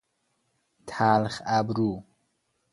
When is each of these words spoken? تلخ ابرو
تلخ 0.87 1.35
ابرو 1.57 1.91